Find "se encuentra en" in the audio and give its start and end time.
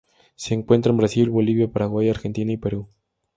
0.35-0.97